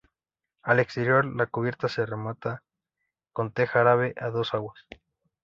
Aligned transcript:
Al 0.63 0.79
exterior, 0.79 1.25
la 1.25 1.45
cubierta 1.45 1.87
se 1.87 2.07
remata 2.07 2.63
con 3.33 3.51
teja 3.51 3.81
árabe 3.81 4.15
a 4.19 4.29
dos 4.31 4.55
aguas. 4.55 4.83